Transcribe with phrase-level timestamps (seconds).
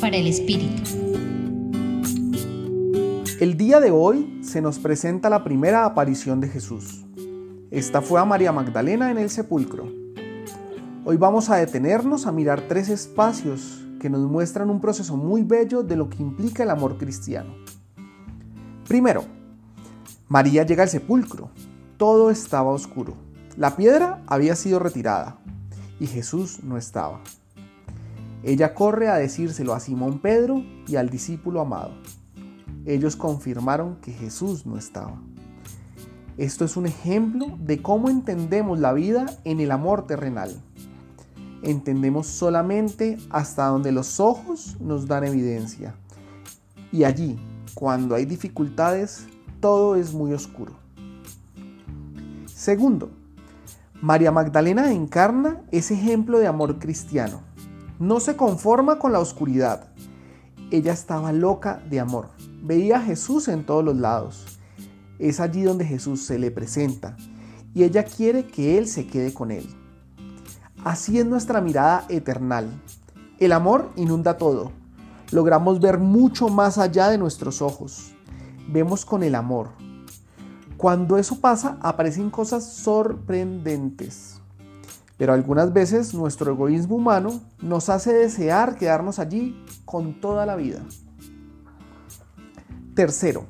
[0.00, 0.82] Para el Espíritu.
[3.38, 7.04] El día de hoy se nos presenta la primera aparición de Jesús.
[7.70, 9.86] Esta fue a María Magdalena en el sepulcro.
[11.04, 15.84] Hoy vamos a detenernos a mirar tres espacios que nos muestran un proceso muy bello
[15.84, 17.54] de lo que implica el amor cristiano.
[18.88, 19.24] Primero,
[20.26, 21.50] María llega al sepulcro.
[21.96, 23.14] Todo estaba oscuro.
[23.56, 25.38] La piedra había sido retirada
[26.00, 27.20] y Jesús no estaba.
[28.44, 31.92] Ella corre a decírselo a Simón Pedro y al discípulo amado.
[32.84, 35.18] Ellos confirmaron que Jesús no estaba.
[36.36, 40.50] Esto es un ejemplo de cómo entendemos la vida en el amor terrenal.
[41.62, 45.94] Entendemos solamente hasta donde los ojos nos dan evidencia.
[46.92, 47.38] Y allí,
[47.72, 49.26] cuando hay dificultades,
[49.60, 50.72] todo es muy oscuro.
[52.44, 53.10] Segundo,
[54.02, 57.40] María Magdalena encarna ese ejemplo de amor cristiano.
[58.04, 59.88] No se conforma con la oscuridad.
[60.70, 62.28] Ella estaba loca de amor.
[62.62, 64.44] Veía a Jesús en todos los lados.
[65.18, 67.16] Es allí donde Jesús se le presenta
[67.72, 69.66] y ella quiere que Él se quede con Él.
[70.84, 72.68] Así es nuestra mirada eternal.
[73.38, 74.70] El amor inunda todo.
[75.30, 78.12] Logramos ver mucho más allá de nuestros ojos.
[78.68, 79.70] Vemos con el amor,
[80.76, 84.42] cuando eso pasa, aparecen cosas sorprendentes.
[85.24, 90.84] Pero algunas veces nuestro egoísmo humano nos hace desear quedarnos allí con toda la vida.
[92.94, 93.46] Tercero,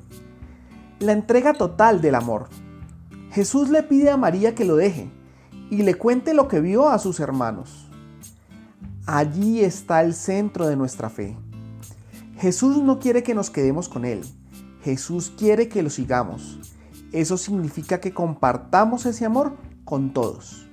[0.99, 2.47] la entrega total del amor.
[3.31, 5.11] Jesús le pide a María que lo deje
[5.69, 7.91] y le cuente lo que vio a sus hermanos.
[9.05, 11.35] Allí está el centro de nuestra fe.
[12.37, 14.21] Jesús no quiere que nos quedemos con Él.
[14.81, 16.57] Jesús quiere que lo sigamos.
[17.11, 20.65] Eso significa que compartamos ese amor con todos.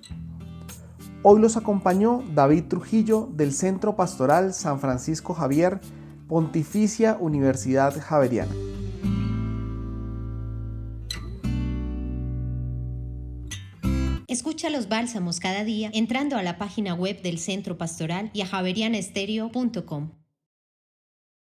[1.25, 5.81] Hoy los acompañó David Trujillo del Centro Pastoral San Francisco Javier,
[6.27, 8.53] Pontificia Universidad Javeriana.
[14.27, 18.47] Escucha los bálsamos cada día entrando a la página web del Centro Pastoral y a
[18.47, 20.22] javerianestereo.com.